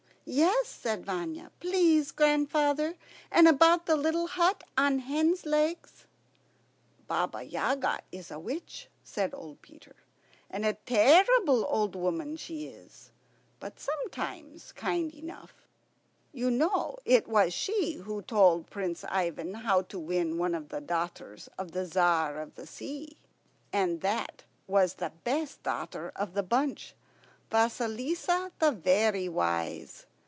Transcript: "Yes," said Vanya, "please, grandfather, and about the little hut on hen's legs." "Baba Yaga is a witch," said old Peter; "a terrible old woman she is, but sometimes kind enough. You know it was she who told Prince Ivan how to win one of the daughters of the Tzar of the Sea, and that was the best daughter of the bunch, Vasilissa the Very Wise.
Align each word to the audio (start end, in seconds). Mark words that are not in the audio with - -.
"Yes," 0.23 0.67
said 0.67 1.05
Vanya, 1.05 1.51
"please, 1.59 2.11
grandfather, 2.11 2.95
and 3.31 3.49
about 3.49 3.85
the 3.85 3.97
little 3.97 4.27
hut 4.27 4.63
on 4.77 4.99
hen's 4.99 5.45
legs." 5.45 6.05
"Baba 7.05 7.43
Yaga 7.43 7.99
is 8.13 8.31
a 8.31 8.39
witch," 8.39 8.87
said 9.03 9.33
old 9.33 9.61
Peter; 9.61 9.93
"a 10.51 10.73
terrible 10.85 11.65
old 11.67 11.97
woman 11.97 12.37
she 12.37 12.67
is, 12.67 13.11
but 13.59 13.77
sometimes 13.77 14.71
kind 14.71 15.13
enough. 15.13 15.65
You 16.31 16.49
know 16.49 16.95
it 17.03 17.27
was 17.27 17.51
she 17.53 17.93
who 17.93 18.21
told 18.21 18.69
Prince 18.69 19.03
Ivan 19.03 19.55
how 19.55 19.81
to 19.81 19.99
win 19.99 20.37
one 20.37 20.55
of 20.55 20.69
the 20.69 20.79
daughters 20.79 21.49
of 21.57 21.73
the 21.73 21.85
Tzar 21.85 22.39
of 22.39 22.55
the 22.55 22.67
Sea, 22.67 23.17
and 23.73 23.99
that 23.99 24.43
was 24.65 24.93
the 24.93 25.11
best 25.25 25.61
daughter 25.63 26.09
of 26.15 26.35
the 26.35 26.43
bunch, 26.43 26.95
Vasilissa 27.49 28.51
the 28.59 28.71
Very 28.71 29.27
Wise. 29.27 30.05